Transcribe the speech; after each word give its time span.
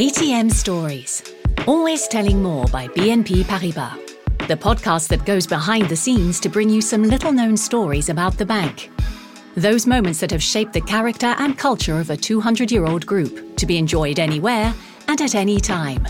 ATM 0.00 0.50
Stories, 0.50 1.22
always 1.66 2.08
telling 2.08 2.42
more 2.42 2.64
by 2.66 2.88
BNP 2.88 3.42
Paribas, 3.42 3.98
the 4.48 4.56
podcast 4.56 5.08
that 5.08 5.24
goes 5.26 5.46
behind 5.46 5.88
the 5.88 5.96
scenes 5.96 6.40
to 6.40 6.48
bring 6.48 6.70
you 6.70 6.80
some 6.80 7.02
little 7.02 7.32
known 7.32 7.56
stories 7.56 8.08
about 8.08 8.38
the 8.38 8.46
bank. 8.46 8.90
Those 9.60 9.86
moments 9.86 10.20
that 10.20 10.30
have 10.30 10.42
shaped 10.42 10.72
the 10.72 10.80
character 10.80 11.34
and 11.38 11.58
culture 11.58 12.00
of 12.00 12.08
a 12.08 12.16
200 12.16 12.72
year 12.72 12.86
old 12.86 13.04
group 13.04 13.58
to 13.58 13.66
be 13.66 13.76
enjoyed 13.76 14.18
anywhere 14.18 14.72
and 15.06 15.20
at 15.20 15.34
any 15.34 15.60
time. 15.60 16.02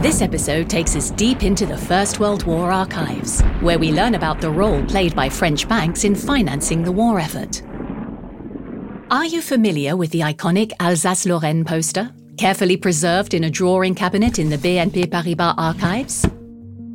This 0.00 0.22
episode 0.22 0.70
takes 0.70 0.94
us 0.94 1.10
deep 1.10 1.42
into 1.42 1.66
the 1.66 1.76
First 1.76 2.20
World 2.20 2.44
War 2.44 2.70
archives, 2.70 3.40
where 3.60 3.80
we 3.80 3.90
learn 3.90 4.14
about 4.14 4.40
the 4.40 4.50
role 4.50 4.84
played 4.84 5.16
by 5.16 5.28
French 5.28 5.68
banks 5.68 6.04
in 6.04 6.14
financing 6.14 6.84
the 6.84 6.92
war 6.92 7.18
effort. 7.18 7.60
Are 9.10 9.26
you 9.26 9.42
familiar 9.42 9.96
with 9.96 10.12
the 10.12 10.20
iconic 10.20 10.70
Alsace 10.78 11.26
Lorraine 11.26 11.64
poster, 11.64 12.12
carefully 12.36 12.76
preserved 12.76 13.34
in 13.34 13.44
a 13.44 13.50
drawing 13.50 13.94
cabinet 13.94 14.38
in 14.38 14.48
the 14.48 14.58
BNP 14.58 15.06
Paribas 15.06 15.54
archives? 15.56 16.26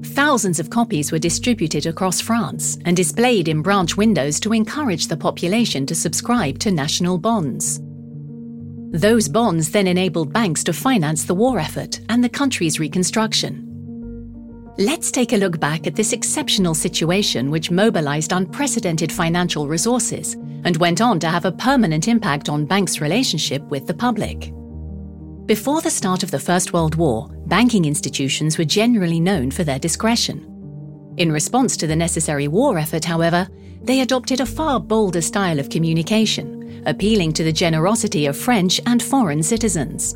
Thousands 0.04 0.60
of 0.60 0.70
copies 0.70 1.12
were 1.12 1.20
distributed 1.20 1.86
across 1.86 2.22
France 2.22 2.78
and 2.86 2.96
displayed 2.96 3.48
in 3.48 3.62
branch 3.62 3.98
windows 3.98 4.40
to 4.42 4.54
encourage 4.54 5.08
the 5.08 5.18
population 5.18 5.86
to 5.86 5.96
subscribe 5.96 6.60
to 6.60 6.72
national 6.72 7.18
bonds. 7.18 7.80
Those 8.92 9.28
bonds 9.28 9.70
then 9.70 9.88
enabled 9.88 10.32
banks 10.32 10.64
to 10.64 10.74
finance 10.74 11.26
the 11.26 11.36
war 11.36 11.60
effort 11.60 12.00
and 12.10 12.24
the 12.24 12.30
country's 12.30 12.80
reconstruction. 12.80 13.64
Let's 14.78 15.12
take 15.12 15.34
a 15.34 15.38
look 15.38 15.60
back 15.60 15.88
at 15.88 15.96
this 15.96 16.14
exceptional 16.14 16.76
situation 16.76 17.50
which 17.50 17.72
mobilized 17.72 18.32
unprecedented 18.32 19.12
financial 19.12 19.68
resources 19.68 20.36
and 20.64 20.78
went 20.78 21.02
on 21.02 21.20
to 21.20 21.30
have 21.30 21.46
a 21.46 21.52
permanent 21.52 22.08
impact 22.08 22.48
on 22.48 22.66
banks' 22.66 23.02
relationship 23.02 23.64
with 23.64 23.88
the 23.88 23.94
public. 23.94 24.54
Before 25.48 25.80
the 25.80 25.90
start 25.90 26.24
of 26.24 26.32
the 26.32 26.40
First 26.40 26.74
World 26.74 26.96
War, 26.96 27.30
banking 27.46 27.86
institutions 27.86 28.58
were 28.58 28.66
generally 28.66 29.22
known 29.22 29.50
for 29.50 29.64
their 29.64 29.80
discretion. 29.80 30.44
In 31.16 31.32
response 31.32 31.78
to 31.78 31.88
the 31.88 31.96
necessary 31.96 32.50
war 32.50 32.78
effort, 32.78 33.06
however, 33.06 33.48
they 33.82 34.02
adopted 34.02 34.42
a 34.42 34.46
far 34.46 34.78
bolder 34.78 35.22
style 35.22 35.58
of 35.58 35.70
communication 35.70 36.84
appealing 36.86 37.32
to 37.32 37.46
the 37.46 37.54
generosity 37.54 38.26
of 38.26 38.38
French 38.38 38.82
and 38.88 39.02
foreign 39.02 39.42
citizens. 39.42 40.16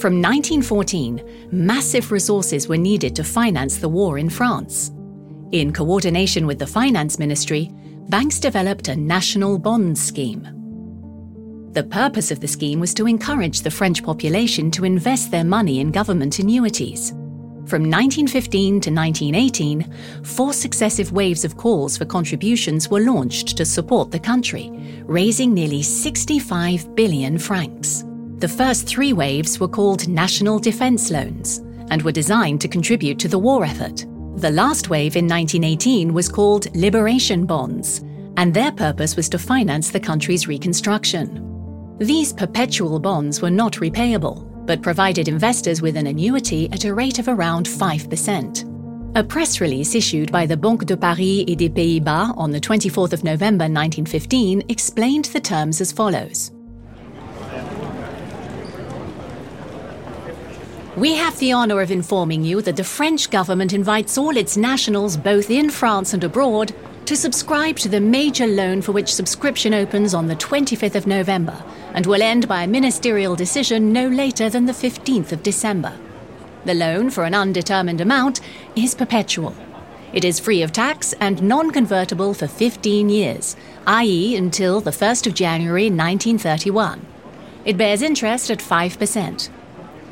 From 0.00 0.20
1914, 0.20 1.48
massive 1.52 2.10
resources 2.10 2.66
were 2.66 2.76
needed 2.76 3.14
to 3.14 3.22
finance 3.22 3.76
the 3.76 3.88
war 3.88 4.18
in 4.18 4.28
France. 4.28 4.90
In 5.52 5.72
coordination 5.72 6.44
with 6.44 6.58
the 6.58 6.66
Finance 6.66 7.20
Ministry, 7.20 7.70
banks 8.08 8.40
developed 8.40 8.88
a 8.88 8.96
national 8.96 9.60
bond 9.60 9.96
scheme. 9.96 10.55
The 11.76 11.82
purpose 11.82 12.30
of 12.30 12.40
the 12.40 12.48
scheme 12.48 12.80
was 12.80 12.94
to 12.94 13.06
encourage 13.06 13.60
the 13.60 13.70
French 13.70 14.02
population 14.02 14.70
to 14.70 14.86
invest 14.86 15.30
their 15.30 15.44
money 15.44 15.80
in 15.80 15.90
government 15.90 16.38
annuities. 16.38 17.10
From 17.66 17.90
1915 17.90 18.80
to 18.80 18.90
1918, 18.90 19.92
four 20.24 20.54
successive 20.54 21.12
waves 21.12 21.44
of 21.44 21.58
calls 21.58 21.98
for 21.98 22.06
contributions 22.06 22.88
were 22.88 23.00
launched 23.00 23.58
to 23.58 23.66
support 23.66 24.10
the 24.10 24.18
country, 24.18 24.70
raising 25.04 25.52
nearly 25.52 25.82
65 25.82 26.94
billion 26.94 27.36
francs. 27.36 28.06
The 28.38 28.48
first 28.48 28.86
three 28.86 29.12
waves 29.12 29.60
were 29.60 29.68
called 29.68 30.08
National 30.08 30.58
Defense 30.58 31.10
Loans 31.10 31.58
and 31.90 32.00
were 32.00 32.10
designed 32.10 32.62
to 32.62 32.68
contribute 32.68 33.18
to 33.18 33.28
the 33.28 33.38
war 33.38 33.66
effort. 33.66 34.06
The 34.36 34.50
last 34.50 34.88
wave 34.88 35.14
in 35.14 35.28
1918 35.28 36.14
was 36.14 36.30
called 36.30 36.74
Liberation 36.74 37.44
Bonds, 37.44 38.02
and 38.38 38.54
their 38.54 38.72
purpose 38.72 39.14
was 39.14 39.28
to 39.28 39.38
finance 39.38 39.90
the 39.90 40.00
country's 40.00 40.48
reconstruction. 40.48 41.45
These 41.98 42.34
perpetual 42.34 42.98
bonds 42.98 43.40
were 43.40 43.50
not 43.50 43.74
repayable, 43.74 44.44
but 44.66 44.82
provided 44.82 45.28
investors 45.28 45.80
with 45.80 45.96
an 45.96 46.06
annuity 46.06 46.70
at 46.70 46.84
a 46.84 46.92
rate 46.92 47.18
of 47.18 47.26
around 47.26 47.64
5%. 47.64 49.16
A 49.16 49.24
press 49.24 49.62
release 49.62 49.94
issued 49.94 50.30
by 50.30 50.44
the 50.44 50.58
Banque 50.58 50.84
de 50.84 50.94
Paris 50.94 51.46
et 51.48 51.56
des 51.56 51.70
Pays-Bas 51.70 52.34
on 52.36 52.50
the 52.50 52.60
24th 52.60 53.14
of 53.14 53.24
November 53.24 53.62
1915 53.62 54.64
explained 54.68 55.24
the 55.26 55.40
terms 55.40 55.80
as 55.80 55.90
follows. 55.90 56.50
We 60.98 61.14
have 61.14 61.38
the 61.38 61.54
honour 61.54 61.80
of 61.80 61.90
informing 61.90 62.44
you 62.44 62.60
that 62.60 62.76
the 62.76 62.84
French 62.84 63.30
government 63.30 63.72
invites 63.72 64.18
all 64.18 64.36
its 64.36 64.58
nationals, 64.58 65.16
both 65.16 65.48
in 65.48 65.70
France 65.70 66.12
and 66.12 66.24
abroad, 66.24 66.74
to 67.06 67.16
subscribe 67.16 67.76
to 67.78 67.88
the 67.88 68.00
major 68.00 68.46
loan 68.46 68.82
for 68.82 68.92
which 68.92 69.14
subscription 69.14 69.72
opens 69.72 70.12
on 70.12 70.26
the 70.26 70.36
25th 70.36 70.94
of 70.94 71.06
November 71.06 71.56
and 71.96 72.04
will 72.04 72.22
end 72.22 72.46
by 72.46 72.62
a 72.62 72.68
ministerial 72.68 73.34
decision 73.34 73.90
no 73.90 74.06
later 74.06 74.50
than 74.50 74.66
the 74.66 74.72
15th 74.72 75.32
of 75.32 75.42
December. 75.42 75.98
The 76.66 76.74
loan 76.74 77.08
for 77.08 77.24
an 77.24 77.34
undetermined 77.34 78.02
amount 78.02 78.40
is 78.76 78.94
perpetual. 78.94 79.56
It 80.12 80.24
is 80.24 80.38
free 80.38 80.62
of 80.62 80.72
tax 80.72 81.14
and 81.14 81.42
non 81.42 81.70
convertible 81.70 82.34
for 82.34 82.46
15 82.46 83.08
years, 83.08 83.56
i.e., 83.86 84.36
until 84.36 84.80
the 84.80 84.90
1st 84.90 85.26
of 85.26 85.34
January 85.34 85.84
1931. 85.84 87.04
It 87.64 87.78
bears 87.78 88.02
interest 88.02 88.50
at 88.50 88.58
5%. 88.58 89.48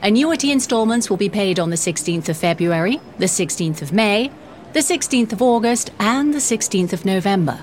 Annuity 0.03 0.51
installments 0.51 1.11
will 1.11 1.17
be 1.17 1.29
paid 1.29 1.61
on 1.61 1.71
the 1.71 1.77
16th 1.77 2.29
of 2.29 2.37
February, 2.37 3.01
the 3.19 3.27
16th 3.27 3.83
of 3.83 3.93
May, 3.93 4.31
the 4.73 4.81
16th 4.81 5.33
of 5.33 5.43
August, 5.43 5.91
and 5.99 6.33
the 6.33 6.39
16th 6.39 6.93
of 6.93 7.05
November. 7.05 7.61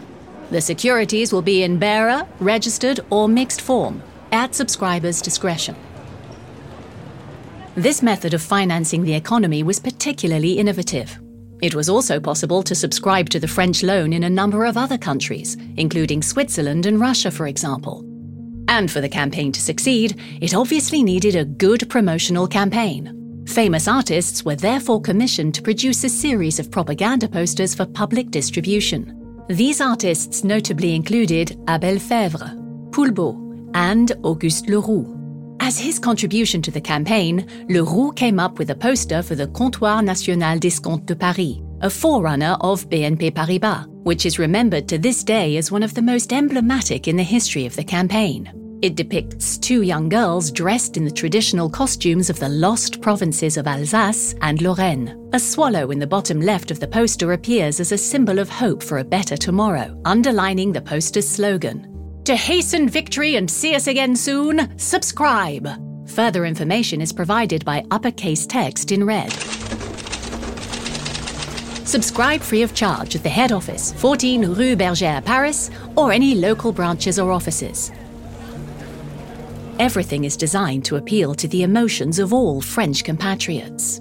The 0.52 0.62
securities 0.62 1.34
will 1.34 1.42
be 1.42 1.64
in 1.64 1.80
bearer, 1.80 2.28
registered, 2.40 3.00
or 3.10 3.28
mixed 3.28 3.62
form, 3.62 4.02
at 4.32 4.56
subscribers' 4.56 5.22
discretion. 5.22 5.76
This 7.76 8.02
method 8.02 8.34
of 8.34 8.42
financing 8.42 9.04
the 9.04 9.14
economy 9.14 9.64
was 9.64 9.80
particularly 9.80 10.54
innovative. 10.54 11.18
It 11.62 11.76
was 11.76 11.90
also 11.90 12.20
possible 12.20 12.64
to 12.64 12.76
subscribe 12.76 13.30
to 13.30 13.40
the 13.40 13.48
French 13.48 13.84
loan 13.84 14.14
in 14.14 14.24
a 14.24 14.30
number 14.30 14.66
of 14.66 14.78
other 14.78 14.98
countries, 14.98 15.56
including 15.78 16.22
Switzerland 16.22 16.86
and 16.86 17.00
Russia, 17.00 17.32
for 17.32 17.48
example. 17.48 18.04
And 18.68 18.90
for 18.90 19.00
the 19.00 19.10
campaign 19.10 19.52
to 19.52 19.62
succeed, 19.62 20.20
it 20.42 20.56
obviously 20.56 21.04
needed 21.04 21.36
a 21.36 21.46
good 21.46 21.90
promotional 21.90 22.48
campaign. 22.48 23.46
Famous 23.48 23.88
artists 23.88 24.46
were 24.46 24.56
therefore 24.56 25.02
commissioned 25.02 25.54
to 25.56 25.62
produce 25.62 26.04
a 26.04 26.10
series 26.10 26.60
of 26.60 26.72
propaganda 26.72 27.28
posters 27.28 27.76
for 27.76 27.86
public 27.86 28.32
distribution. 28.32 29.44
These 29.50 29.82
artists 29.82 30.44
notably 30.44 30.96
included 30.96 31.52
Abel 31.70 32.00
Faivre, 32.00 32.56
Poulbot, 32.92 33.41
and 33.74 34.12
Auguste 34.24 34.70
Leroux. 34.70 35.18
As 35.62 35.80
his 35.80 36.00
contribution 36.00 36.62
to 36.64 36.72
the 36.72 36.82
campaign, 36.82 37.48
Leroux 37.70 38.12
came 38.14 38.40
up 38.40 38.58
with 38.58 38.72
a 38.72 38.76
poster 38.76 39.22
for 39.22 39.36
the 39.36 39.48
Comptoir 39.48 40.04
National 40.04 40.58
d'Escompte 40.58 41.06
de 41.06 41.16
Paris, 41.16 41.62
a 41.82 41.90
forerunner 41.90 42.58
of 42.62 42.90
BNP 42.90 43.32
Paribas, 43.32 43.88
which 44.04 44.26
is 44.26 44.40
remembered 44.40 44.88
to 44.88 44.98
this 44.98 45.24
day 45.24 45.58
as 45.58 45.72
one 45.72 45.84
of 45.84 45.94
the 45.94 46.02
most 46.02 46.34
emblematic 46.34 47.08
in 47.08 47.16
the 47.16 47.24
history 47.24 47.66
of 47.66 47.76
the 47.76 47.84
campaign. 47.84 48.52
It 48.82 48.96
depicts 48.96 49.60
two 49.60 49.84
young 49.84 50.10
girls 50.10 50.52
dressed 50.52 50.98
in 50.98 51.06
the 51.06 51.12
traditional 51.12 51.70
costumes 51.70 52.32
of 52.32 52.40
the 52.40 52.50
lost 52.50 53.00
provinces 53.00 53.56
of 53.56 53.68
Alsace 53.68 54.34
and 54.42 54.60
Lorraine. 54.64 55.30
A 55.34 55.40
swallow 55.40 55.92
in 55.92 56.00
the 56.00 56.08
bottom 56.08 56.42
left 56.42 56.72
of 56.72 56.80
the 56.80 56.88
poster 56.88 57.34
appears 57.34 57.80
as 57.80 57.92
a 57.92 57.98
symbol 57.98 58.40
of 58.40 58.50
hope 58.50 58.82
for 58.82 58.98
a 58.98 59.04
better 59.04 59.38
tomorrow, 59.38 60.02
underlining 60.06 60.72
the 60.74 60.82
poster's 60.82 61.30
slogan 61.30 61.91
To 62.26 62.36
hasten 62.36 62.88
victory 62.88 63.36
and 63.36 63.50
see 63.50 63.76
us 63.76 63.88
again 63.88 64.16
soon, 64.16 64.78
subscribe! 64.78 65.68
Further 66.10 66.46
information 66.46 67.02
is 67.02 67.14
provided 67.14 67.66
by 67.66 67.84
uppercase 67.92 68.46
text 68.46 68.92
in 68.92 69.04
red. 69.06 69.32
Subscribe 71.88 72.42
free 72.42 72.62
of 72.62 72.74
charge 72.74 73.16
at 73.16 73.24
the 73.24 73.30
head 73.30 73.52
office, 73.52 73.94
14 73.94 74.54
Rue 74.54 74.76
Bergère, 74.76 75.24
Paris, 75.26 75.70
or 75.98 76.12
any 76.12 76.36
local 76.36 76.72
branches 76.72 77.20
or 77.20 77.32
offices 77.32 77.92
everything 79.82 80.26
is 80.26 80.38
designed 80.38 80.86
to 80.86 80.98
appeal 80.98 81.34
to 81.34 81.48
the 81.48 81.64
emotions 81.64 82.20
of 82.20 82.32
all 82.34 82.62
French 82.62 83.04
compatriots. 83.04 84.00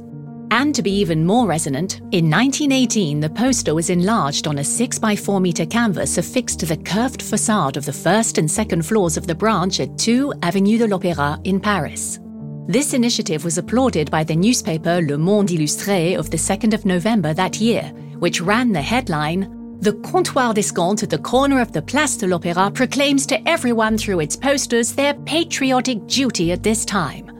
And 0.52 0.75
to 0.75 0.82
be 0.82 0.91
even 0.91 1.25
more 1.25 1.47
resonant, 1.47 2.00
in 2.11 2.29
1918 2.29 3.20
the 3.20 3.31
poster 3.31 3.75
was 3.75 3.88
enlarged 3.88 4.49
on 4.49 4.58
a 4.58 4.64
6 4.64 4.99
by 4.99 5.14
4 5.14 5.41
metre 5.41 5.67
canvas 5.67 6.19
affixed 6.19 6.58
to 6.61 6.67
the 6.67 6.76
curved 6.76 7.23
facade 7.23 7.76
of 7.76 7.85
the 7.85 7.93
first 7.93 8.37
and 8.37 8.50
second 8.50 8.85
floors 8.85 9.17
of 9.17 9.29
the 9.29 9.35
branch 9.35 9.79
at 9.79 9.97
2 9.97 10.35
Avenue 10.43 10.79
de 10.79 10.88
l'Opéra 10.88 11.41
in 11.47 11.61
Paris. 11.61 12.19
This 12.67 12.94
initiative 12.94 13.44
was 13.44 13.58
applauded 13.58 14.11
by 14.11 14.25
the 14.25 14.35
newspaper 14.35 15.00
Le 15.02 15.19
Monde 15.19 15.50
Illustré 15.50 16.19
of 16.19 16.31
the 16.31 16.37
2nd 16.37 16.75
of 16.75 16.85
November 16.85 17.32
that 17.32 17.61
year, 17.61 17.85
which 18.19 18.41
ran 18.41 18.73
the 18.73 18.82
headline 18.82 19.79
The 19.81 19.93
Comptoir 19.93 20.53
d'Escompte 20.53 21.05
at 21.05 21.11
the 21.11 21.19
corner 21.19 21.61
of 21.61 21.73
the 21.73 21.82
Place 21.82 22.17
de 22.17 22.26
l'Opéra 22.26 22.75
proclaims 22.75 23.25
to 23.26 23.49
everyone 23.49 23.96
through 23.96 24.20
its 24.20 24.37
posters 24.37 24.93
their 24.93 25.14
patriotic 25.14 26.06
duty 26.06 26.53
at 26.53 26.62
this 26.62 26.85
time. 26.85 27.40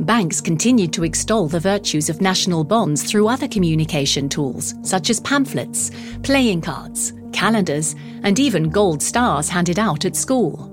Banks 0.00 0.40
continued 0.40 0.92
to 0.94 1.04
extol 1.04 1.48
the 1.48 1.60
virtues 1.60 2.08
of 2.08 2.20
national 2.20 2.64
bonds 2.64 3.02
through 3.02 3.28
other 3.28 3.46
communication 3.46 4.28
tools, 4.28 4.74
such 4.82 5.10
as 5.10 5.20
pamphlets, 5.20 5.90
playing 6.22 6.62
cards, 6.62 7.12
calendars, 7.32 7.94
and 8.22 8.38
even 8.38 8.70
gold 8.70 9.02
stars 9.02 9.48
handed 9.48 9.78
out 9.78 10.04
at 10.04 10.16
school. 10.16 10.68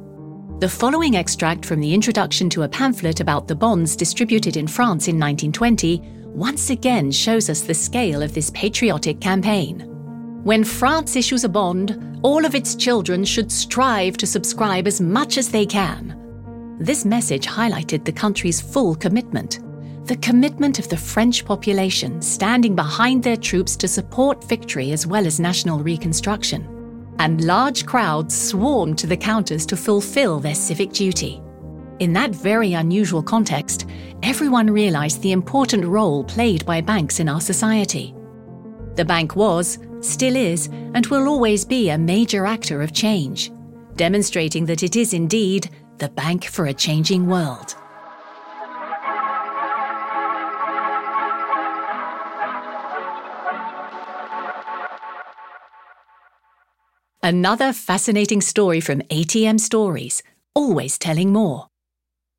The 0.60 0.69
following 0.69 1.16
extract 1.16 1.66
from 1.66 1.80
the 1.80 1.94
introduction 1.94 2.50
to 2.51 2.63
a 2.63 2.69
pamphlet 2.69 3.19
about 3.19 3.48
the 3.48 3.56
bonds 3.56 3.95
distributed 3.95 4.57
in 4.57 4.68
France 4.68 5.07
in 5.07 5.16
1920 5.16 6.01
once 6.25 6.69
again 6.69 7.12
shows 7.12 7.50
us 7.50 7.62
the 7.62 7.74
scale 7.74 8.21
of 8.21 8.33
this 8.33 8.50
patriotic 8.51 9.19
campaign. 9.19 9.81
When 10.44 10.63
France 10.63 11.16
issues 11.16 11.44
a 11.44 11.50
bond, 11.50 12.19
all 12.24 12.45
of 12.45 12.56
its 12.56 12.75
children 12.75 13.24
should 13.25 13.51
strive 13.51 14.18
to 14.18 14.27
subscribe 14.27 14.88
as 14.88 15.00
much 15.00 15.38
as 15.38 15.50
they 15.50 15.66
can. 15.66 16.19
This 16.79 17.03
message 17.03 17.45
highlighted 17.45 18.05
the 18.05 18.11
country's 18.11 18.61
full 18.61 18.95
commitment 18.95 19.59
the 20.09 20.17
commitment 20.17 20.79
of 20.79 20.89
the 20.89 20.97
French 20.97 21.45
population 21.45 22.19
standing 22.19 22.75
behind 22.75 23.21
their 23.21 23.37
troops 23.37 23.75
to 23.75 23.87
support 23.87 24.43
victory 24.49 24.91
as 24.91 25.05
well 25.05 25.27
as 25.27 25.39
national 25.39 25.83
reconstruction. 25.83 26.67
And 27.19 27.45
large 27.45 27.85
crowds 27.85 28.35
swarmed 28.35 28.97
to 28.97 29.05
the 29.05 29.15
counters 29.15 29.67
to 29.67 29.77
fulfill 29.77 30.39
their 30.39 30.55
civic 30.55 30.93
duty. 30.93 31.43
In 31.99 32.11
that 32.13 32.31
very 32.31 32.73
unusual 32.73 33.21
context, 33.21 33.87
everyone 34.23 34.71
realized 34.71 35.21
the 35.21 35.31
important 35.31 35.85
role 35.85 36.23
played 36.23 36.65
by 36.65 36.81
banks 36.81 37.19
in 37.19 37.29
our 37.29 37.41
society. 37.41 38.15
The 38.95 39.05
bank 39.05 39.35
was, 39.35 39.77
still 40.01 40.35
is, 40.35 40.69
and 40.95 41.05
will 41.05 41.27
always 41.27 41.63
be 41.63 41.91
a 41.91 41.99
major 41.99 42.47
actor 42.47 42.81
of 42.81 42.93
change, 42.93 43.51
demonstrating 43.95 44.65
that 44.65 44.81
it 44.81 44.95
is 44.95 45.13
indeed 45.13 45.69
the 45.99 46.09
bank 46.09 46.45
for 46.45 46.65
a 46.65 46.73
changing 46.73 47.27
world. 47.27 47.75
Another 57.21 57.73
fascinating 57.73 58.41
story 58.41 58.79
from 58.79 59.01
ATM 59.01 59.59
Stories, 59.59 60.23
always 60.55 60.97
telling 60.97 61.31
more. 61.31 61.67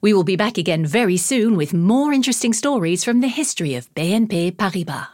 We 0.00 0.14
will 0.14 0.24
be 0.24 0.36
back 0.36 0.56
again 0.56 0.86
very 0.86 1.18
soon 1.18 1.56
with 1.56 1.74
more 1.74 2.12
interesting 2.12 2.52
stories 2.54 3.04
from 3.04 3.20
the 3.20 3.28
history 3.28 3.74
of 3.74 3.92
BNP 3.94 4.56
Paribas. 4.56 5.08